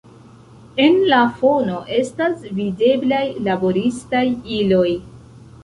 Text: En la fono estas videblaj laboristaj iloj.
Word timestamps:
En 0.85 0.95
la 1.11 1.19
fono 1.41 1.75
estas 1.99 2.49
videblaj 2.61 3.21
laboristaj 3.51 4.25
iloj. 4.59 4.91